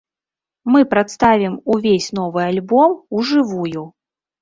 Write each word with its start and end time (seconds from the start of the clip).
Мы 0.75 0.81
прадставім 0.93 1.59
увесь 1.75 2.09
новы 2.23 2.41
альбом 2.51 2.91
у 3.15 3.31
жывую. 3.33 3.89